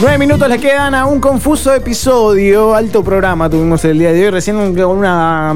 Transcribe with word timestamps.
Nueve 0.00 0.16
minutos 0.16 0.48
le 0.48 0.60
quedan 0.60 0.94
a 0.94 1.06
un 1.06 1.18
confuso 1.18 1.74
episodio. 1.74 2.72
Alto 2.72 3.02
programa 3.02 3.50
tuvimos 3.50 3.84
el 3.84 3.98
día 3.98 4.12
de 4.12 4.26
hoy. 4.26 4.30
Recién 4.30 4.72
con 4.76 4.98
una, 4.98 5.52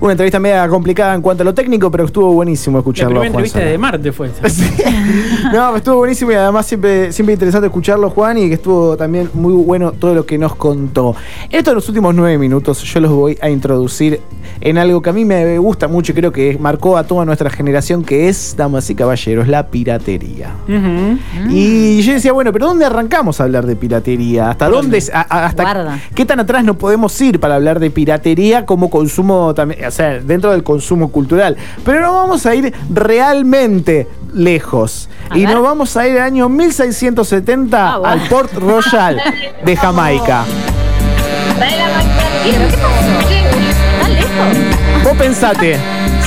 una 0.00 0.12
entrevista 0.12 0.38
media 0.38 0.68
complicada 0.68 1.14
en 1.14 1.22
cuanto 1.22 1.42
a 1.42 1.44
lo 1.44 1.54
técnico, 1.54 1.90
pero 1.90 2.04
estuvo 2.04 2.32
buenísimo 2.32 2.76
La 2.76 2.80
escucharlo. 2.80 3.20
primera 3.20 3.32
Juan 3.32 3.44
entrevista 3.44 3.58
de 3.70 3.78
Marte 3.78 4.12
fue 4.12 4.28
esa. 4.28 4.48
Sí. 4.56 4.64
No, 5.52 5.76
estuvo 5.76 5.96
buenísimo 5.98 6.32
y 6.32 6.34
además 6.34 6.66
siempre, 6.66 7.12
siempre 7.12 7.34
interesante 7.34 7.66
escucharlo, 7.66 8.10
Juan, 8.10 8.38
y 8.38 8.48
que 8.48 8.54
estuvo 8.54 8.96
también 8.96 9.30
muy 9.34 9.52
bueno 9.54 9.92
todo 9.92 10.14
lo 10.14 10.26
que 10.26 10.36
nos 10.38 10.56
contó. 10.56 11.14
Estos 11.50 11.74
los 11.74 11.88
últimos 11.88 12.14
nueve 12.14 12.36
minutos 12.38 12.82
yo 12.82 13.00
los 13.00 13.12
voy 13.12 13.38
a 13.40 13.48
introducir 13.48 14.20
en 14.60 14.78
algo 14.78 15.00
que 15.02 15.10
a 15.10 15.12
mí 15.12 15.24
me 15.24 15.58
gusta 15.58 15.86
mucho 15.88 16.12
y 16.12 16.14
creo 16.16 16.32
que 16.32 16.56
marcó 16.58 16.96
a 16.96 17.04
toda 17.04 17.24
nuestra 17.24 17.50
generación, 17.50 18.02
que 18.04 18.28
es, 18.28 18.54
damas 18.56 18.88
y 18.90 18.94
caballeros, 18.94 19.46
la 19.48 19.68
piratería. 19.68 20.50
Y 21.48 22.02
yo 22.02 22.12
decía, 22.12 22.32
bueno, 22.32 22.52
pero 22.52 22.66
¿dónde 22.66 22.84
arrancamos 22.84 23.40
a 23.40 23.44
hablar 23.44 23.66
de 23.66 23.76
piratería? 23.76 24.50
¿Hasta 24.50 24.68
dónde? 24.68 25.02
a- 25.12 25.20
a- 25.20 25.46
hasta 25.46 25.62
Guarda. 25.62 26.00
¿Qué 26.14 26.24
tan 26.24 26.40
atrás 26.40 26.64
no 26.64 26.74
podemos 26.78 27.18
ir 27.20 27.38
para 27.38 27.56
hablar 27.56 27.78
de 27.80 27.90
piratería 27.90 28.64
como 28.66 28.90
consumo 28.90 29.54
también, 29.54 29.84
o 29.88 29.90
sea, 29.90 30.18
dentro 30.20 30.52
del 30.52 30.62
consumo 30.62 31.10
cultural? 31.10 31.56
Pero 31.84 32.00
no 32.00 32.12
vamos 32.12 32.46
a 32.46 32.54
ir 32.54 32.72
realmente 32.92 34.06
lejos. 34.34 35.08
A 35.30 35.36
y 35.38 35.44
ver. 35.46 35.54
nos 35.54 35.62
vamos 35.62 35.96
a 35.96 36.06
ir 36.06 36.16
al 36.18 36.24
año 36.24 36.48
1670 36.48 37.94
Ah, 37.94 37.98
bueno. 37.98 38.12
al 38.22 38.28
Port 38.28 38.52
Royal 38.54 39.20
de 39.64 39.76
Jamaica. 39.82 40.44
Vos 45.04 45.16
pensate, 45.16 45.78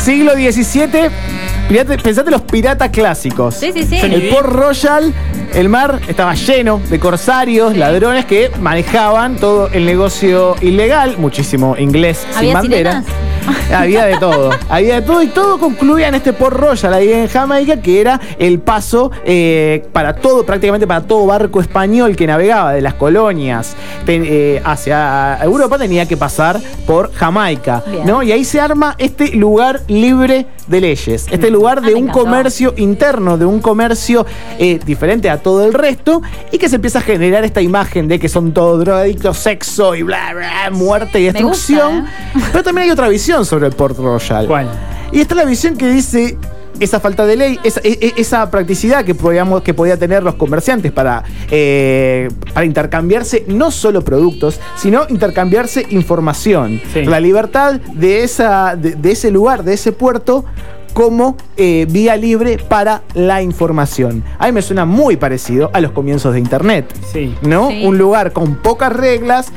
siglo 0.01 0.33
XVII, 0.33 1.09
pirate- 1.69 1.97
pensate 2.01 2.31
los 2.31 2.41
piratas 2.41 2.89
clásicos. 2.89 3.55
Sí, 3.55 3.71
sí, 3.73 3.83
sí. 3.83 3.99
Johnny 3.99 4.15
El. 4.15 4.29
Port 4.29 4.47
Royal, 4.47 5.13
el 5.53 5.69
mar 5.69 5.99
estaba 6.07 6.33
lleno 6.33 6.79
de 6.89 6.99
corsarios, 6.99 7.75
ladrones 7.75 8.25
que 8.25 8.51
manejaban 8.59 9.35
todo 9.37 9.67
el 9.67 9.85
negocio 9.85 10.55
ilegal, 10.61 11.17
muchísimo 11.17 11.75
inglés 11.77 12.25
sin 12.29 12.37
¿Había 12.37 12.53
bandera. 12.53 12.91
sirenas? 13.03 13.28
Había 13.75 14.05
de 14.05 14.17
todo, 14.17 14.49
había 14.69 14.95
de 14.95 15.01
todo 15.03 15.21
y 15.21 15.27
todo 15.27 15.59
concluía 15.59 16.07
en 16.07 16.15
este 16.15 16.33
Port 16.33 16.55
Royal 16.57 16.93
ahí 16.93 17.11
en 17.13 17.27
Jamaica 17.27 17.77
que 17.81 18.01
era 18.01 18.19
el 18.39 18.59
paso 18.59 19.11
eh, 19.25 19.85
para 19.93 20.15
todo, 20.15 20.45
prácticamente 20.45 20.87
para 20.87 21.01
todo 21.01 21.25
barco 21.25 21.61
español 21.61 22.15
que 22.15 22.25
navegaba 22.27 22.73
de 22.73 22.81
las 22.81 22.95
colonias 22.95 23.75
ten- 24.05 24.25
eh, 24.25 24.61
hacia 24.65 25.37
Europa 25.43 25.77
tenía 25.77 26.07
que 26.07 26.17
pasar 26.17 26.59
por 26.87 27.11
Jamaica, 27.13 27.83
Bien. 27.89 28.05
¿no? 28.05 28.23
Y 28.23 28.31
ahí 28.31 28.43
se 28.43 28.59
arma 28.59 28.95
este 28.97 29.35
lugar 29.35 29.81
libre 29.87 30.45
de 30.69 30.81
leyes, 30.81 31.25
este 31.29 31.49
lugar 31.49 31.79
Ah, 31.79 31.81
de 31.81 31.87
me 31.87 31.93
un 31.95 32.03
encantó. 32.09 32.19
comercio 32.25 32.73
interno, 32.77 33.37
de 33.37 33.45
un 33.45 33.59
comercio 33.59 34.25
eh, 34.57 34.79
diferente 34.85 35.29
a 35.29 35.37
todo 35.41 35.65
el 35.65 35.73
resto 35.73 36.21
y 36.51 36.57
que 36.57 36.69
se 36.69 36.75
empieza 36.75 36.99
a 36.99 37.01
generar 37.01 37.43
esta 37.43 37.61
imagen 37.61 38.07
de 38.07 38.19
que 38.19 38.29
son 38.29 38.53
todos 38.53 38.79
drogadictos, 38.79 39.37
sexo 39.37 39.95
y 39.95 40.03
bla, 40.03 40.33
bla, 40.33 40.69
muerte 40.71 41.19
y 41.19 41.23
destrucción. 41.25 42.01
gusta, 42.33 42.49
Pero 42.51 42.63
también 42.63 42.85
hay 42.85 42.91
otra 42.91 43.09
visión 43.09 43.45
sobre 43.45 43.67
el 43.67 43.73
Port 43.73 43.97
Royal. 43.97 44.47
¿Cuál? 44.47 44.69
Y 45.11 45.19
está 45.21 45.35
la 45.35 45.45
visión 45.45 45.75
que 45.75 45.89
dice 45.89 46.37
esa 46.79 46.99
falta 46.99 47.25
de 47.25 47.35
ley, 47.35 47.59
esa, 47.63 47.79
e- 47.83 47.97
e- 48.01 48.13
esa 48.17 48.49
practicidad 48.49 49.03
que, 49.05 49.15
podíamos, 49.15 49.61
que 49.61 49.73
podía 49.73 49.97
tener 49.97 50.23
los 50.23 50.35
comerciantes 50.35 50.91
para, 50.91 51.23
eh, 51.51 52.29
para 52.53 52.65
intercambiarse 52.65 53.45
no 53.47 53.71
solo 53.71 54.03
productos, 54.03 54.59
sino 54.75 55.05
intercambiarse 55.09 55.85
información. 55.89 56.81
Sí. 56.93 57.03
La 57.05 57.19
libertad 57.19 57.79
de, 57.93 58.23
esa, 58.23 58.75
de, 58.75 58.95
de 58.95 59.11
ese 59.11 59.31
lugar, 59.31 59.63
de 59.63 59.73
ese 59.73 59.91
puerto, 59.91 60.45
como 60.93 61.37
eh, 61.55 61.85
vía 61.89 62.15
libre 62.15 62.57
para 62.57 63.03
la 63.13 63.41
información. 63.41 64.23
A 64.37 64.47
mí 64.47 64.51
me 64.51 64.61
suena 64.61 64.85
muy 64.85 65.17
parecido 65.17 65.69
a 65.73 65.81
los 65.81 65.91
comienzos 65.91 66.33
de 66.33 66.39
Internet. 66.39 66.93
Sí. 67.13 67.35
¿no? 67.41 67.69
Sí. 67.69 67.85
Un 67.85 67.97
lugar 67.97 68.33
con 68.33 68.55
pocas 68.55 68.91
reglas, 68.91 69.47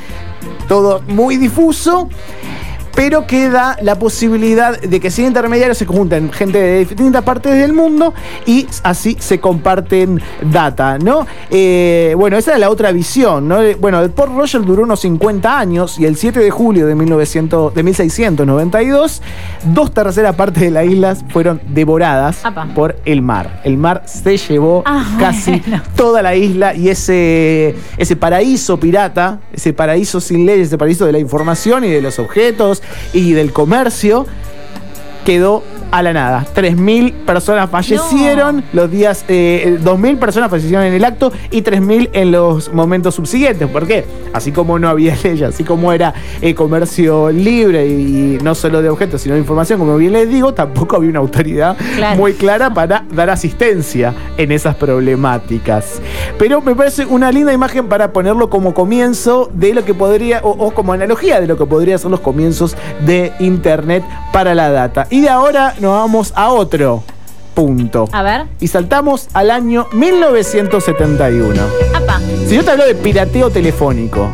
todo 0.68 1.02
muy 1.08 1.36
difuso, 1.36 2.08
pero 2.94 3.26
que 3.26 3.48
da 3.48 3.76
la 3.82 3.98
posibilidad 3.98 4.78
de 4.80 5.00
que 5.00 5.10
sin 5.10 5.26
intermediarios 5.26 5.78
se 5.78 5.86
junten 5.86 6.30
gente 6.32 6.58
de 6.58 6.78
distintas 6.84 7.22
partes 7.22 7.54
del 7.56 7.72
mundo 7.72 8.12
y 8.46 8.66
así 8.82 9.16
se 9.18 9.40
comparten 9.40 10.20
data, 10.42 10.98
¿no? 10.98 11.26
Eh, 11.50 12.14
bueno, 12.16 12.36
esa 12.36 12.54
es 12.54 12.58
la 12.60 12.70
otra 12.70 12.92
visión, 12.92 13.48
¿no? 13.48 13.58
Bueno, 13.80 14.00
el 14.02 14.10
Port 14.10 14.32
Royal 14.34 14.64
duró 14.64 14.82
unos 14.82 15.00
50 15.00 15.58
años 15.58 15.98
y 15.98 16.04
el 16.04 16.16
7 16.16 16.40
de 16.40 16.50
julio 16.50 16.86
de, 16.86 16.94
1900, 16.94 17.74
de 17.74 17.82
1692, 17.82 19.22
dos 19.64 19.92
terceras 19.92 20.34
partes 20.36 20.62
de 20.62 20.70
las 20.70 20.86
islas 20.86 21.24
fueron 21.30 21.60
devoradas 21.68 22.44
Apa. 22.44 22.68
por 22.74 22.96
el 23.04 23.22
mar. 23.22 23.60
El 23.64 23.76
mar 23.76 24.02
se 24.06 24.36
llevó 24.36 24.82
Ah, 24.86 25.16
casi 25.18 25.60
bueno. 25.60 25.82
toda 25.96 26.22
la 26.22 26.34
isla 26.34 26.74
y 26.74 26.88
ese, 26.88 27.74
ese 27.96 28.16
paraíso 28.16 28.78
pirata, 28.78 29.40
ese 29.52 29.72
paraíso 29.72 30.20
sin 30.20 30.44
leyes, 30.46 30.68
ese 30.68 30.78
paraíso 30.78 31.06
de 31.06 31.12
la 31.12 31.18
información 31.18 31.84
y 31.84 31.88
de 31.88 32.00
los 32.02 32.18
objetos 32.18 32.81
y 33.12 33.32
del 33.32 33.52
comercio, 33.52 34.26
quedó 35.24 35.62
a 35.92 36.02
la 36.02 36.12
nada. 36.12 36.44
3.000 36.56 37.12
personas 37.26 37.70
fallecieron 37.70 38.64
los 38.72 38.90
días, 38.90 39.24
eh, 39.28 39.78
2.000 39.80 40.18
personas 40.18 40.50
fallecieron 40.50 40.84
en 40.86 40.94
el 40.94 41.04
acto 41.04 41.32
y 41.50 41.62
3.000 41.62 42.10
en 42.14 42.32
los 42.32 42.72
momentos 42.72 43.14
subsiguientes. 43.14 43.68
¿Por 43.68 43.86
qué? 43.86 44.04
Así 44.32 44.50
como 44.52 44.78
no 44.78 44.88
había 44.88 45.14
leyes, 45.22 45.42
así 45.50 45.64
como 45.64 45.92
era 45.92 46.14
eh, 46.40 46.54
comercio 46.54 47.30
libre 47.30 47.86
y, 47.86 48.38
no 48.42 48.54
solo 48.54 48.82
de 48.82 48.88
objetos, 48.88 49.20
sino 49.20 49.34
de 49.34 49.40
información, 49.40 49.78
como 49.78 49.96
bien 49.96 50.14
les 50.14 50.28
digo, 50.28 50.54
tampoco 50.54 50.96
había 50.96 51.10
una 51.10 51.20
autoridad 51.20 51.76
Claro. 51.96 52.16
muy 52.16 52.32
clara 52.32 52.72
para 52.72 53.04
dar 53.12 53.28
asistencia 53.28 54.14
en 54.38 54.50
esas 54.50 54.74
problemáticas. 54.76 56.00
Pero 56.38 56.60
me 56.62 56.74
parece 56.74 57.04
una 57.04 57.30
linda 57.30 57.52
imagen 57.52 57.88
para 57.88 58.12
ponerlo 58.12 58.48
como 58.48 58.72
comienzo 58.74 59.50
de 59.52 59.74
lo 59.74 59.84
que 59.84 59.92
podría, 59.94 60.40
o, 60.42 60.50
o 60.50 60.70
como 60.72 60.92
analogía 60.94 61.40
de 61.40 61.46
lo 61.46 61.56
que 61.58 61.66
podría 61.66 61.98
ser 61.98 62.10
los 62.10 62.20
comienzos 62.20 62.76
de 63.04 63.32
Internet 63.40 64.02
para 64.32 64.54
la 64.54 64.70
data. 64.70 65.06
Y 65.10 65.20
de 65.20 65.28
ahora 65.28 65.74
nos 65.82 65.92
vamos 65.92 66.32
a 66.34 66.48
otro 66.50 67.02
punto. 67.54 68.08
A 68.12 68.22
ver. 68.22 68.46
Y 68.60 68.68
saltamos 68.68 69.28
al 69.34 69.50
año 69.50 69.86
1971. 69.92 71.60
Apa. 71.94 72.18
Si 72.46 72.54
yo 72.56 72.64
te 72.64 72.70
hablo 72.70 72.86
de 72.86 72.94
pirateo 72.94 73.50
telefónico, 73.50 74.28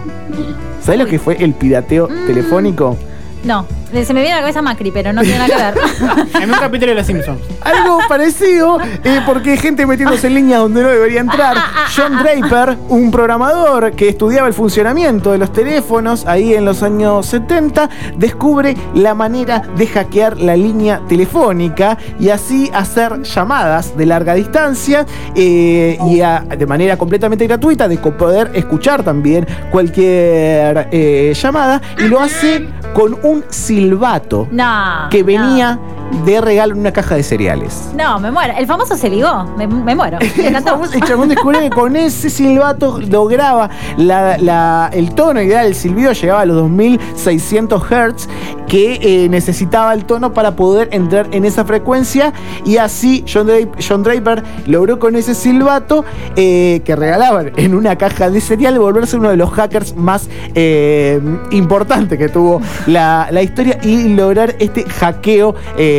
¿sabes 0.82 1.00
lo 1.00 1.06
que 1.06 1.18
fue 1.18 1.36
el 1.42 1.54
pirateo 1.54 2.08
Mm. 2.08 2.26
telefónico? 2.26 2.96
No, 3.44 3.66
se 3.92 4.14
me 4.14 4.20
viene 4.20 4.32
a 4.32 4.36
la 4.36 4.40
cabeza 4.42 4.62
Macri, 4.62 4.90
pero 4.90 5.12
no 5.12 5.22
tiene 5.22 5.38
nada 5.38 5.72
que 5.72 5.80
ver. 5.80 6.28
En 6.42 6.50
un 6.50 6.58
capítulo 6.58 6.90
de 6.92 6.94
Los 6.96 7.06
Simpsons. 7.06 7.40
Algo 7.62 7.98
parecido, 8.08 8.78
eh, 9.04 9.20
porque 9.26 9.52
hay 9.52 9.56
gente 9.58 9.86
metiéndose 9.86 10.26
en 10.28 10.34
línea 10.34 10.58
donde 10.58 10.82
no 10.82 10.88
debería 10.88 11.20
entrar. 11.20 11.56
John 11.96 12.18
Draper, 12.22 12.76
un 12.88 13.10
programador 13.10 13.92
que 13.92 14.08
estudiaba 14.08 14.46
el 14.46 14.54
funcionamiento 14.54 15.32
de 15.32 15.38
los 15.38 15.52
teléfonos 15.52 16.26
ahí 16.26 16.54
en 16.54 16.64
los 16.64 16.82
años 16.82 17.26
70, 17.26 17.88
descubre 18.16 18.76
la 18.94 19.14
manera 19.14 19.62
de 19.76 19.86
hackear 19.86 20.38
la 20.38 20.56
línea 20.56 21.00
telefónica 21.08 21.98
y 22.20 22.28
así 22.30 22.70
hacer 22.72 23.22
llamadas 23.22 23.96
de 23.96 24.06
larga 24.06 24.34
distancia 24.34 25.04
eh, 25.34 25.98
y 26.08 26.20
a- 26.20 26.40
de 26.40 26.66
manera 26.66 26.96
completamente 26.96 27.46
gratuita, 27.46 27.88
de 27.88 27.96
poder 27.98 28.50
escuchar 28.54 29.02
también 29.02 29.46
cualquier 29.70 30.88
eh, 30.92 31.32
llamada 31.40 31.80
y 31.98 32.08
lo 32.08 32.20
hace 32.20 32.68
con 32.94 33.18
un 33.22 33.44
silbato 33.78 34.48
No. 34.50 35.08
que 35.10 35.22
no. 35.22 35.97
De 36.24 36.40
regalo 36.40 36.74
en 36.74 36.80
una 36.80 36.92
caja 36.92 37.14
de 37.16 37.22
cereales. 37.22 37.90
No, 37.96 38.18
me 38.18 38.30
muero. 38.30 38.54
El 38.56 38.66
famoso 38.66 38.96
se 38.96 39.08
ligó. 39.08 39.44
Me, 39.56 39.66
me 39.66 39.94
muero. 39.94 40.18
Me. 40.36 40.46
El 40.48 41.02
chabón 41.04 41.28
descubrió 41.28 41.60
que 41.60 41.70
con 41.70 41.96
ese 41.96 42.30
silbato 42.30 43.00
lograba 43.00 43.70
la- 43.96 44.36
la- 44.38 44.90
el 44.92 45.14
tono 45.14 45.40
ideal, 45.42 45.66
el 45.66 45.74
silbido 45.74 46.12
llegaba 46.12 46.40
a 46.42 46.46
los 46.46 46.56
2600 46.56 47.82
Hz 47.82 48.28
que 48.66 48.98
eh, 49.24 49.28
necesitaba 49.30 49.94
el 49.94 50.04
tono 50.04 50.32
para 50.34 50.54
poder 50.54 50.88
entrar 50.92 51.28
en 51.32 51.44
esa 51.46 51.64
frecuencia 51.64 52.32
y 52.66 52.76
así 52.76 53.24
John, 53.32 53.46
Dra- 53.48 53.68
John 53.86 54.02
Draper 54.02 54.42
logró 54.66 54.98
con 54.98 55.16
ese 55.16 55.34
silbato 55.34 56.04
eh, 56.36 56.82
que 56.84 56.94
regalaban 56.94 57.52
en 57.56 57.74
una 57.74 57.96
caja 57.96 58.28
de 58.30 58.40
cereal 58.42 58.78
volverse 58.78 59.16
uno 59.16 59.30
de 59.30 59.36
los 59.38 59.50
hackers 59.50 59.96
más 59.96 60.28
eh, 60.54 61.18
importantes 61.50 62.18
que 62.18 62.28
tuvo 62.28 62.60
la, 62.86 63.28
la 63.30 63.42
historia 63.42 63.78
y 63.82 64.08
lograr 64.10 64.54
este 64.58 64.84
hackeo 64.84 65.54
eh, 65.78 65.97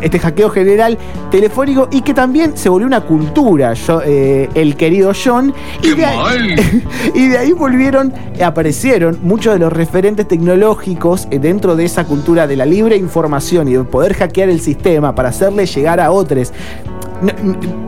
este 0.00 0.18
hackeo 0.18 0.50
general 0.50 0.98
telefónico 1.30 1.88
y 1.90 2.02
que 2.02 2.14
también 2.14 2.56
se 2.56 2.68
volvió 2.68 2.86
una 2.86 3.02
cultura 3.02 3.74
yo, 3.74 4.00
eh, 4.04 4.48
el 4.54 4.76
querido 4.76 5.12
John. 5.12 5.52
Y 5.82 5.94
de, 5.94 6.04
ahí, 6.04 6.54
y 7.14 7.28
de 7.28 7.38
ahí 7.38 7.52
volvieron 7.52 8.12
aparecieron 8.44 9.18
muchos 9.22 9.54
de 9.54 9.58
los 9.58 9.72
referentes 9.72 10.26
tecnológicos 10.26 11.28
eh, 11.30 11.38
dentro 11.38 11.76
de 11.76 11.84
esa 11.84 12.04
cultura 12.04 12.46
de 12.46 12.56
la 12.56 12.66
libre 12.66 12.96
información 12.96 13.68
y 13.68 13.72
de 13.74 13.84
poder 13.84 14.14
hackear 14.14 14.48
el 14.48 14.60
sistema 14.60 15.14
para 15.14 15.30
hacerle 15.30 15.66
llegar 15.66 16.00
a 16.00 16.10
otros 16.10 16.52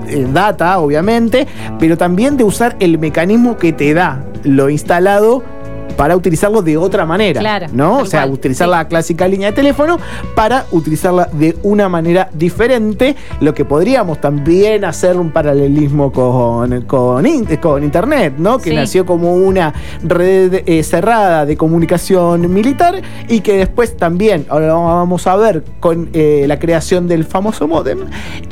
eh, 0.08 0.26
data, 0.32 0.79
obviamente, 0.79 1.46
pero 1.79 1.96
también 1.96 2.37
de 2.37 2.44
usar 2.44 2.76
el 2.81 2.99
mecanismo 2.99 3.56
que 3.56 3.73
te 3.73 3.94
da 3.94 4.25
lo 4.44 4.69
instalado 4.69 5.43
para 5.92 6.16
utilizarlo 6.16 6.62
de 6.62 6.76
otra 6.76 7.04
manera. 7.06 7.40
Claro, 7.40 7.66
¿No? 7.72 7.98
O 7.98 8.06
sea, 8.06 8.22
cual, 8.22 8.32
utilizar 8.34 8.66
sí. 8.66 8.70
la 8.70 8.88
clásica 8.88 9.28
línea 9.28 9.48
de 9.50 9.54
teléfono 9.56 9.98
para 10.34 10.66
utilizarla 10.70 11.28
de 11.32 11.56
una 11.62 11.88
manera 11.88 12.28
diferente. 12.32 13.16
Lo 13.40 13.54
que 13.54 13.64
podríamos 13.64 14.20
también 14.20 14.84
hacer 14.84 15.16
un 15.16 15.30
paralelismo 15.30 16.12
con, 16.12 16.82
con, 16.82 17.26
in- 17.26 17.44
con 17.60 17.82
Internet, 17.84 18.34
¿no? 18.38 18.58
Que 18.58 18.70
Sí. 18.70 18.76
nació 18.76 19.06
como 19.06 19.34
una 19.34 19.72
red 20.02 20.62
eh, 20.66 20.82
cerrada 20.82 21.44
de 21.46 21.56
comunicación 21.56 22.52
militar 22.52 23.00
y 23.28 23.40
que 23.40 23.56
después 23.56 23.96
también, 23.96 24.46
ahora 24.48 24.68
lo 24.68 24.84
vamos 24.84 25.26
a 25.26 25.36
ver 25.36 25.62
con 25.80 26.08
eh, 26.12 26.44
la 26.48 26.58
creación 26.58 27.08
del 27.08 27.24
famoso 27.24 27.68
modem, 27.68 27.98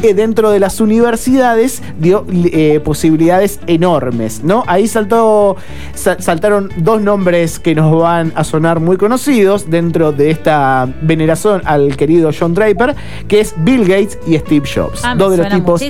eh, 0.03 0.15
dentro 0.15 0.51
de 0.51 0.61
las 0.61 0.81
universidades 0.81 1.83
dio 1.99 2.25
eh, 2.33 2.81
posibilidades 2.85 3.61
enormes, 3.67 4.43
¿no? 4.45 4.65
Ahí 4.67 4.87
saltó, 4.89 5.57
sa- 5.95 6.21
saltaron 6.21 6.71
dos 6.77 7.01
nombres 7.01 7.30
que 7.31 7.75
nos 7.77 7.97
van 8.03 8.33
a 8.35 8.43
sonar 8.43 8.81
muy 8.81 8.97
conocidos 8.97 9.71
dentro 9.71 10.11
de 10.11 10.31
esta 10.33 10.89
veneración 11.03 11.63
al 11.65 11.97
querido 11.97 12.31
John 12.37 12.55
Draper, 12.55 12.97
que 13.29 13.39
es 13.41 13.55
Bill 13.59 13.83
Gates 13.83 14.19
y 14.27 14.37
Steve 14.37 14.69
Jobs. 14.73 15.05
Ah, 15.05 15.15
dos 15.15 15.31
de 15.31 15.37
los 15.39 15.47
tipos 15.61 15.81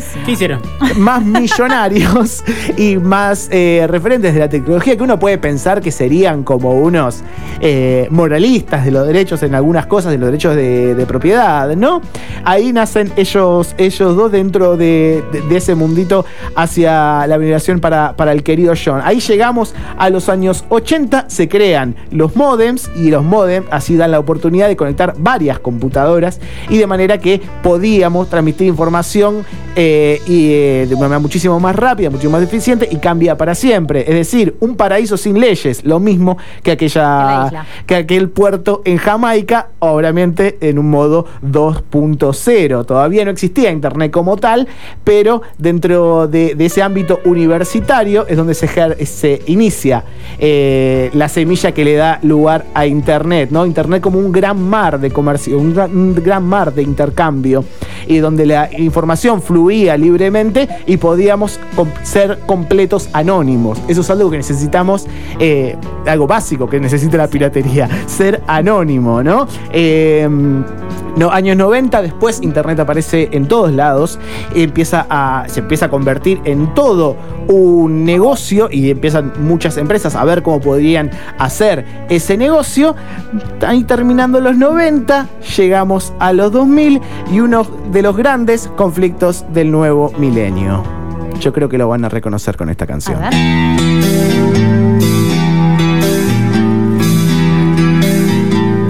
más 0.97 1.23
millonarios 1.25 2.45
y 2.77 2.97
más 2.99 3.49
eh, 3.51 3.87
referentes 3.89 4.35
de 4.35 4.41
la 4.41 4.49
tecnología 4.51 4.97
que 4.99 5.03
uno 5.03 5.19
puede 5.19 5.39
pensar 5.39 5.81
que 5.81 5.91
serían 5.91 6.43
como 6.45 6.73
unos 6.73 7.23
eh, 7.61 8.07
moralistas 8.11 8.85
de 8.85 8.91
los 8.91 9.07
derechos 9.07 9.43
en 9.43 9.55
algunas 9.55 9.87
cosas, 9.87 10.13
de 10.13 10.19
los 10.19 10.27
derechos 10.27 10.55
de, 10.57 10.95
de 10.95 11.07
propiedad, 11.07 11.75
¿no? 11.75 12.03
Ahí 12.45 12.73
nacen 12.73 13.13
ellos, 13.17 13.75
ellos 13.79 14.15
dos 14.15 14.31
dentro 14.31 14.77
de, 14.77 15.25
de- 15.33 15.41
de 15.41 15.57
ese 15.57 15.75
mundito 15.75 16.25
hacia 16.55 17.27
la 17.27 17.37
veneración 17.39 17.81
para, 17.81 18.15
para 18.15 18.33
el 18.33 18.43
querido 18.43 18.75
John. 18.83 19.01
Ahí 19.05 19.21
llegamos 19.21 19.75
a 19.97 20.11
los 20.11 20.29
años 20.29 20.65
80, 20.69 21.27
se 21.31 21.49
crean 21.49 21.94
los 22.11 22.35
modems 22.35 22.91
y 22.97 23.11
los 23.11 23.23
modems 23.23 23.69
así 23.71 23.97
dan 23.97 24.11
la 24.11 24.19
oportunidad 24.19 24.67
de 24.67 24.77
conectar 24.77 25.15
varias 25.17 25.61
computadoras 25.61 26.41
y 26.69 26.77
de 26.79 26.87
manera 26.87 27.19
que 27.19 27.41
podíamos 27.62 28.29
transmitir 28.29 28.67
información 28.67 29.44
eh, 29.76 30.20
y, 30.26 30.52
eh, 30.52 30.87
de 30.88 30.94
una 30.94 31.02
manera 31.02 31.19
muchísimo 31.19 31.58
más 31.61 31.76
rápida, 31.76 32.11
muchísimo 32.11 32.32
más 32.32 32.43
eficiente 32.43 32.88
y 32.90 32.96
cambia 32.96 33.37
para 33.37 33.55
siempre. 33.55 34.00
Es 34.00 34.14
decir, 34.14 34.56
un 34.61 34.76
paraíso 34.76 35.17
sin 35.17 35.38
leyes, 35.40 35.84
lo 35.84 36.00
mismo 36.00 36.37
que 36.62 36.76
Que 36.76 36.88
la 36.94 37.46
aquella 37.46 37.67
que 37.87 37.94
aquel 37.96 38.28
puerto 38.31 38.82
en 38.84 38.96
Jamaica, 38.96 39.69
obviamente 39.81 40.58
en 40.61 40.78
un 40.78 40.88
modo 40.90 41.26
2.0. 41.44 42.87
Todavía 42.87 43.25
no 43.25 43.31
existía 43.31 43.70
Internet 43.70 44.11
como 44.11 44.37
tal, 44.37 44.69
pero 45.05 45.43
dentro 45.58 46.28
de, 46.28 46.55
de 46.55 46.67
ese 46.67 46.82
ámbito 46.82 47.20
universitario 47.25 48.26
es 48.28 48.37
donde 48.37 48.55
se, 48.55 49.06
se 49.06 49.43
inicia 49.46 50.05
eh, 50.38 51.11
la 51.14 51.28
semilla 51.28 51.72
que 51.72 51.84
le 51.84 51.94
da 51.94 52.19
lugar 52.22 52.64
a 52.75 52.87
Internet, 52.87 53.50
¿no? 53.50 53.67
Internet 53.67 54.02
como 54.02 54.19
un 54.19 54.32
gran 54.32 54.62
mar 54.62 55.00
de 55.00 55.11
comercio, 55.11 55.58
un 55.58 55.75
gran, 55.75 55.96
un 55.96 56.14
gran 56.14 56.44
mar 56.44 56.72
de 56.72 56.82
intercambio 56.82 57.64
y 58.06 58.19
donde 58.19 58.46
la 58.46 58.70
información 58.78 59.43
libremente 59.70 60.69
y 60.87 60.96
podíamos 60.96 61.58
ser 62.02 62.40
completos 62.46 63.08
anónimos. 63.12 63.81
Eso 63.88 64.00
es 64.00 64.11
algo 64.11 64.31
que 64.31 64.37
necesitamos, 64.37 65.06
eh, 65.38 65.76
algo 66.06 66.26
básico 66.26 66.69
que 66.69 66.81
necesita 66.81 67.17
la 67.17 67.28
piratería, 67.28 67.88
ser 68.06 68.43
anónimo, 68.46 69.22
¿no? 69.22 69.46
Eh, 69.72 70.28
no, 71.17 71.31
años 71.31 71.57
90, 71.57 72.03
después 72.03 72.41
Internet 72.43 72.81
aparece 72.81 73.29
en 73.33 73.47
todos 73.47 73.73
lados, 73.73 74.19
empieza 74.55 75.07
a, 75.09 75.45
se 75.49 75.61
empieza 75.61 75.87
a 75.87 75.89
convertir 75.91 76.41
en 76.45 76.75
todo 76.75 77.17
un 77.49 78.05
negocio 78.05 78.69
y 78.71 78.91
empiezan 78.91 79.33
muchas 79.41 79.77
empresas 79.77 80.15
a 80.15 80.25
ver 80.25 80.43
cómo 80.43 80.61
podrían 80.61 81.11
hacer 81.39 81.85
ese 82.09 82.37
negocio. 82.37 82.95
Ahí 83.67 83.85
terminando 83.85 84.41
los 84.41 84.57
90, 84.57 85.29
llegamos 85.57 86.12
a 86.19 86.33
los 86.33 86.53
2000 86.53 87.01
y 87.33 87.41
uno 87.41 87.67
de 87.93 88.03
los 88.03 88.17
grandes 88.17 88.69
conflictos 88.77 89.45
del 89.53 89.71
nuevo 89.71 90.13
milenio. 90.19 90.83
Yo 91.41 91.53
creo 91.53 91.69
que 91.69 91.79
lo 91.79 91.89
van 91.89 92.05
a 92.05 92.09
reconocer 92.09 92.56
con 92.56 92.69
esta 92.69 92.87
canción. 92.87 93.19
A. 93.23 94.80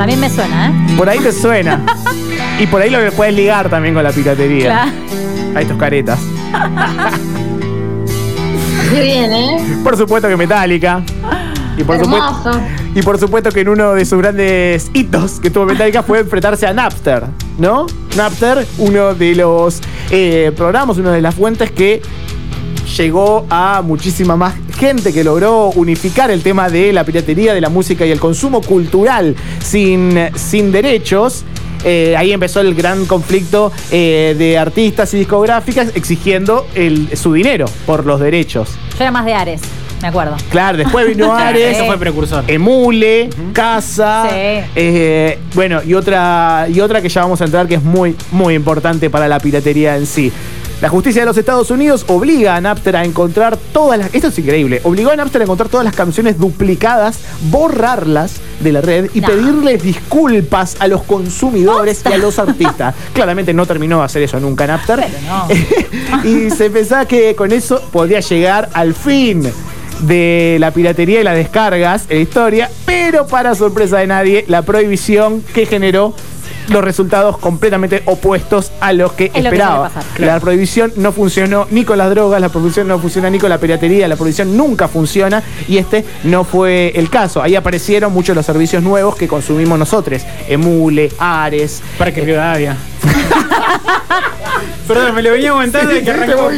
También 0.00 0.18
me 0.18 0.30
suena, 0.30 0.70
¿eh? 0.70 0.96
Por 0.96 1.10
ahí 1.10 1.18
te 1.18 1.30
suena. 1.30 1.84
y 2.58 2.66
por 2.68 2.80
ahí 2.80 2.88
lo 2.88 3.00
que 3.00 3.12
puedes 3.12 3.34
ligar 3.34 3.68
también 3.68 3.92
con 3.92 4.02
la 4.02 4.10
piratería. 4.10 4.64
Claro. 4.64 4.92
A 5.54 5.60
estos 5.60 5.76
caretas. 5.76 6.18
Qué 8.90 9.02
bien, 9.02 9.30
¿eh? 9.30 9.58
Por 9.84 9.98
supuesto 9.98 10.26
que 10.26 10.38
Metallica. 10.38 11.02
Y 11.76 11.84
por, 11.84 12.02
supuesto, 12.02 12.48
Hermoso. 12.48 12.60
y 12.94 13.02
por 13.02 13.18
supuesto 13.18 13.50
que 13.50 13.60
en 13.60 13.68
uno 13.68 13.92
de 13.92 14.06
sus 14.06 14.18
grandes 14.18 14.90
hitos 14.94 15.38
que 15.38 15.50
tuvo 15.50 15.66
Metallica 15.66 16.02
fue 16.02 16.20
enfrentarse 16.20 16.66
a 16.66 16.72
Napster, 16.72 17.24
¿no? 17.58 17.84
Napster, 18.16 18.66
uno 18.78 19.12
de 19.12 19.34
los 19.34 19.82
eh, 20.10 20.50
programas, 20.56 20.96
una 20.96 21.12
de 21.12 21.20
las 21.20 21.34
fuentes 21.34 21.70
que 21.72 22.00
llegó 22.96 23.46
a 23.50 23.82
muchísima 23.84 24.34
más 24.34 24.54
gente 24.80 25.12
que 25.12 25.22
logró 25.22 25.66
unificar 25.76 26.30
el 26.30 26.42
tema 26.42 26.70
de 26.70 26.92
la 26.92 27.04
piratería, 27.04 27.52
de 27.52 27.60
la 27.60 27.68
música 27.68 28.06
y 28.06 28.10
el 28.10 28.18
consumo 28.18 28.62
cultural 28.62 29.36
sin, 29.62 30.18
sin 30.34 30.72
derechos. 30.72 31.44
Eh, 31.84 32.14
ahí 32.16 32.32
empezó 32.32 32.60
el 32.60 32.74
gran 32.74 33.04
conflicto 33.06 33.70
eh, 33.90 34.34
de 34.38 34.56
artistas 34.58 35.12
y 35.14 35.18
discográficas 35.18 35.92
exigiendo 35.94 36.66
el- 36.74 37.14
su 37.16 37.32
dinero 37.34 37.66
por 37.86 38.06
los 38.06 38.20
derechos. 38.20 38.70
Yo 38.98 39.02
era 39.04 39.10
más 39.10 39.24
de 39.24 39.32
Ares, 39.34 39.60
me 40.02 40.08
acuerdo. 40.08 40.36
Claro, 40.50 40.76
después 40.78 41.06
vino 41.06 41.32
Ares. 41.36 41.76
Eso 41.76 41.86
fue 41.86 41.96
precursor. 41.98 42.44
Emule, 42.48 43.30
Casa, 43.54 44.26
Sí. 44.30 44.36
eh, 44.76 45.38
bueno, 45.54 45.80
y 45.82 45.94
otra, 45.94 46.66
y 46.72 46.80
otra 46.80 47.00
que 47.00 47.08
ya 47.08 47.22
vamos 47.22 47.40
a 47.40 47.44
entrar 47.44 47.66
que 47.66 47.74
es 47.76 47.82
muy, 47.82 48.14
muy 48.30 48.54
importante 48.54 49.08
para 49.10 49.26
la 49.28 49.38
piratería 49.40 49.96
en 49.96 50.04
sí. 50.06 50.30
La 50.80 50.88
justicia 50.88 51.20
de 51.22 51.26
los 51.26 51.36
Estados 51.36 51.70
Unidos 51.70 52.06
obliga 52.08 52.56
a 52.56 52.60
Napster 52.60 52.96
a 52.96 53.04
encontrar 53.04 53.58
todas 53.72 53.98
las. 53.98 54.14
Esto 54.14 54.28
es 54.28 54.38
increíble. 54.38 54.80
Obligó 54.84 55.10
a 55.10 55.16
Napster 55.16 55.42
a 55.42 55.44
encontrar 55.44 55.68
todas 55.68 55.84
las 55.84 55.94
canciones 55.94 56.38
duplicadas, 56.38 57.18
borrarlas 57.50 58.36
de 58.60 58.72
la 58.72 58.80
red 58.80 59.10
y 59.12 59.20
No. 59.20 59.28
pedirles 59.28 59.82
disculpas 59.82 60.76
a 60.80 60.88
los 60.88 61.02
consumidores 61.02 62.02
y 62.08 62.12
a 62.14 62.16
los 62.18 62.38
artistas. 62.38 62.94
Claramente 63.12 63.52
no 63.52 63.66
terminó 63.66 63.98
de 63.98 64.04
hacer 64.04 64.22
eso 64.22 64.40
nunca 64.40 64.66
Napster. 64.66 65.04
Pero 65.06 65.18
no. 66.22 66.24
y 66.28 66.50
se 66.50 66.70
pensaba 66.70 67.04
que 67.04 67.34
con 67.34 67.52
eso 67.52 67.82
podría 67.92 68.20
llegar 68.20 68.70
al 68.72 68.94
fin 68.94 69.52
de 70.00 70.56
la 70.60 70.70
piratería 70.70 71.20
y 71.20 71.24
las 71.24 71.36
descargas 71.36 72.04
en 72.08 72.16
la 72.16 72.22
historia, 72.22 72.70
pero 72.86 73.26
para 73.26 73.54
sorpresa 73.54 73.98
de 73.98 74.06
nadie, 74.06 74.44
la 74.48 74.62
prohibición 74.62 75.42
que 75.54 75.66
generó 75.66 76.14
los 76.68 76.84
resultados 76.84 77.38
completamente 77.38 78.02
opuestos 78.06 78.72
a 78.80 78.92
los 78.92 79.12
que 79.12 79.26
Es 79.26 79.42
lo 79.42 79.50
que 79.50 79.56
esperaba. 79.56 79.90
La 80.18 80.40
prohibición 80.40 80.92
no 80.96 81.12
funcionó 81.12 81.66
ni 81.70 81.84
con 81.84 81.98
las 81.98 82.10
drogas, 82.10 82.40
la 82.40 82.48
prohibición 82.48 82.88
no 82.88 82.98
funciona 82.98 83.30
ni 83.30 83.38
con 83.38 83.50
la 83.50 83.58
piratería, 83.58 84.08
la 84.08 84.16
prohibición 84.16 84.56
nunca 84.56 84.88
funciona 84.88 85.42
y 85.68 85.78
este 85.78 86.04
no 86.24 86.44
fue 86.44 86.92
el 86.94 87.10
caso. 87.10 87.42
Ahí 87.42 87.56
aparecieron 87.56 88.12
muchos 88.12 88.34
de 88.34 88.36
los 88.36 88.46
servicios 88.46 88.82
nuevos 88.82 89.16
que 89.16 89.28
consumimos 89.28 89.78
nosotros, 89.78 90.22
Emule, 90.48 91.10
Ares, 91.18 91.82
Parque 91.98 92.20
Rivadavia. 92.22 92.76
Perdón, 94.88 95.14
me 95.14 95.22
lo 95.22 95.32
venía 95.32 95.50
aguantando 95.50 95.96
y 95.96 96.02
que 96.02 96.10
arrancó. 96.10 96.50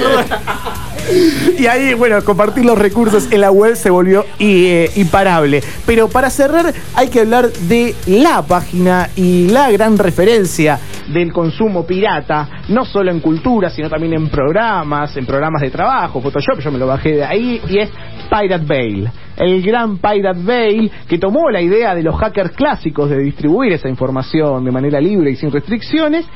Y 1.59 1.67
ahí, 1.67 1.95
bueno, 1.95 2.25
compartir 2.25 2.65
los 2.65 2.79
recursos 2.79 3.29
en 3.31 3.41
la 3.41 3.51
web 3.51 3.77
se 3.77 3.91
volvió 3.91 4.25
eh, 4.39 4.91
imparable. 4.97 5.63
Pero 5.87 6.09
para 6.09 6.31
cerrar, 6.31 6.73
hay 6.95 7.09
que 7.09 7.21
hablar 7.21 7.53
de 7.53 7.95
la 8.07 8.43
página 8.43 9.11
y 9.17 9.49
la 9.49 9.71
gran 9.71 9.99
referencia 9.99 10.81
del 11.09 11.33
consumo 11.33 11.87
pirata, 11.87 12.49
no 12.69 12.85
solo 12.85 13.11
en 13.11 13.21
cultura, 13.21 13.71
sino 13.71 13.89
también 13.89 14.15
en 14.15 14.29
programas, 14.29 15.17
en 15.17 15.27
programas 15.27 15.63
de 15.63 15.71
trabajo, 15.71 16.21
Photoshop, 16.21 16.61
yo 16.61 16.71
me 16.71 16.79
lo 16.79 16.87
bajé 16.87 17.13
de 17.17 17.25
ahí, 17.25 17.61
y 17.69 17.79
es 17.79 17.91
Pirate 18.31 18.65
Bay. 18.67 19.09
El 19.35 19.63
gran 19.63 19.97
Pirate 19.97 20.41
Bay 20.43 20.91
que 21.09 21.19
tomó 21.19 21.51
la 21.51 21.61
idea 21.61 21.95
de 21.95 22.03
los 22.03 22.15
hackers 22.17 22.51
clásicos 22.53 23.09
de 23.09 23.19
distribuir 23.19 23.73
esa 23.73 23.89
información 23.89 24.63
de 24.65 24.71
manera 24.71 25.01
libre 25.01 25.31
y 25.31 25.37
sin 25.37 25.51
restricciones, 25.51 26.27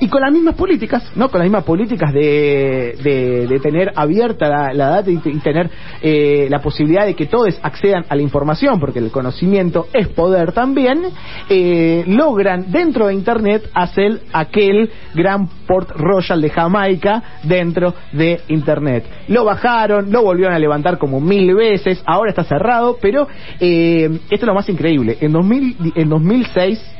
y 0.00 0.08
con 0.08 0.20
las 0.20 0.32
mismas 0.32 0.54
políticas, 0.54 1.10
¿no? 1.16 1.28
Con 1.28 1.40
las 1.40 1.46
mismas 1.46 1.64
políticas 1.64 2.12
de, 2.12 2.96
de- 3.02 3.60
tener 3.64 3.92
abierta 3.96 4.48
la, 4.48 4.72
la 4.74 4.88
data 4.90 5.10
y, 5.10 5.14
y 5.24 5.38
tener 5.38 5.70
eh, 6.02 6.48
la 6.50 6.60
posibilidad 6.60 7.06
de 7.06 7.14
que 7.14 7.26
todos 7.26 7.58
accedan 7.62 8.04
a 8.08 8.14
la 8.14 8.22
información, 8.22 8.78
porque 8.78 8.98
el 8.98 9.10
conocimiento 9.10 9.86
es 9.92 10.08
poder 10.08 10.52
también, 10.52 11.02
eh, 11.48 12.04
logran 12.06 12.70
dentro 12.70 13.06
de 13.06 13.14
Internet 13.14 13.68
hacer 13.72 14.20
aquel 14.32 14.90
gran 15.14 15.48
Port 15.66 15.90
Royal 15.90 16.40
de 16.40 16.50
Jamaica 16.50 17.22
dentro 17.42 17.94
de 18.12 18.40
Internet. 18.48 19.04
Lo 19.28 19.44
bajaron, 19.44 20.10
lo 20.10 20.22
volvieron 20.22 20.54
a 20.54 20.58
levantar 20.58 20.98
como 20.98 21.20
mil 21.20 21.54
veces, 21.54 22.02
ahora 22.06 22.30
está 22.30 22.44
cerrado, 22.44 22.98
pero 23.00 23.28
eh, 23.60 24.08
esto 24.30 24.34
es 24.34 24.42
lo 24.46 24.54
más 24.54 24.68
increíble. 24.68 25.18
En, 25.20 25.32
2000, 25.32 25.92
en 25.94 26.08
2006 26.08 26.93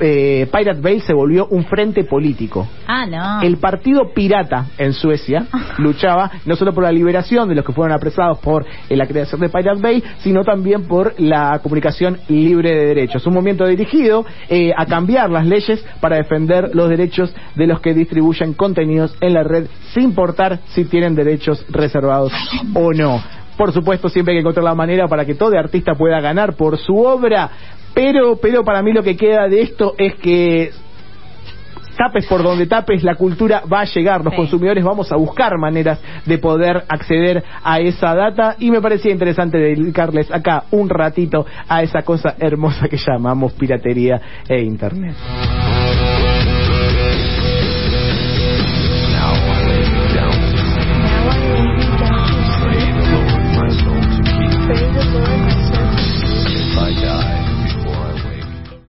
eh, 0.00 0.48
Pirate 0.52 0.80
Bay 0.80 1.00
se 1.00 1.12
volvió 1.12 1.46
un 1.46 1.64
frente 1.64 2.04
político. 2.04 2.66
Ah, 2.86 3.06
no. 3.06 3.42
El 3.42 3.58
partido 3.58 4.12
pirata 4.14 4.66
en 4.78 4.92
Suecia 4.92 5.46
luchaba 5.78 6.30
no 6.46 6.56
solo 6.56 6.72
por 6.72 6.84
la 6.84 6.92
liberación 6.92 7.48
de 7.48 7.54
los 7.54 7.64
que 7.64 7.72
fueron 7.72 7.94
apresados 7.94 8.38
por 8.38 8.64
eh, 8.88 8.96
la 8.96 9.06
creación 9.06 9.40
de 9.40 9.48
Pirate 9.48 9.80
Bay, 9.80 10.02
sino 10.18 10.44
también 10.44 10.86
por 10.86 11.14
la 11.18 11.58
comunicación 11.62 12.18
libre 12.28 12.74
de 12.74 12.86
derechos. 12.86 13.26
Un 13.26 13.34
movimiento 13.34 13.66
dirigido 13.66 14.24
eh, 14.48 14.72
a 14.76 14.86
cambiar 14.86 15.30
las 15.30 15.46
leyes 15.46 15.84
para 16.00 16.16
defender 16.16 16.74
los 16.74 16.88
derechos 16.88 17.34
de 17.54 17.66
los 17.66 17.80
que 17.80 17.94
distribuyen 17.94 18.54
contenidos 18.54 19.16
en 19.20 19.34
la 19.34 19.42
red, 19.42 19.66
sin 19.92 20.04
importar 20.04 20.60
si 20.68 20.84
tienen 20.84 21.14
derechos 21.14 21.64
reservados 21.70 22.32
o 22.74 22.92
no. 22.92 23.22
Por 23.58 23.72
supuesto, 23.72 24.08
siempre 24.08 24.32
hay 24.32 24.36
que 24.36 24.40
encontrar 24.42 24.64
la 24.64 24.74
manera 24.74 25.08
para 25.08 25.26
que 25.26 25.34
todo 25.34 25.58
artista 25.58 25.92
pueda 25.94 26.20
ganar 26.20 26.54
por 26.54 26.78
su 26.78 26.96
obra, 26.96 27.50
pero, 27.92 28.38
pero 28.40 28.64
para 28.64 28.82
mí 28.82 28.92
lo 28.92 29.02
que 29.02 29.16
queda 29.16 29.48
de 29.48 29.62
esto 29.62 29.94
es 29.98 30.14
que 30.14 30.70
tapes 31.96 32.26
por 32.26 32.44
donde 32.44 32.66
tapes, 32.66 33.02
la 33.02 33.16
cultura 33.16 33.62
va 33.70 33.80
a 33.80 33.84
llegar. 33.84 34.22
Los 34.24 34.32
Sí. 34.32 34.36
consumidores 34.36 34.84
vamos 34.84 35.10
a 35.10 35.16
buscar 35.16 35.58
maneras 35.58 36.00
de 36.24 36.38
poder 36.38 36.84
acceder 36.88 37.42
a 37.64 37.80
esa 37.80 38.14
data 38.14 38.54
y 38.60 38.70
me 38.70 38.80
parecía 38.80 39.10
interesante 39.10 39.58
dedicarles 39.58 40.30
acá 40.30 40.62
un 40.70 40.88
ratito 40.88 41.44
a 41.68 41.82
esa 41.82 42.02
cosa 42.02 42.36
hermosa 42.38 42.86
que 42.88 42.96
llamamos 42.96 43.52
piratería 43.54 44.20
e 44.48 44.60
internet. 44.60 45.16